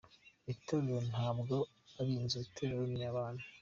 Itorero 0.53 0.99
ntabwo 1.11 1.55
ari 1.99 2.11
inzu, 2.19 2.37
itorero 2.47 2.83
ni 2.93 3.03
abantu. 3.11 3.43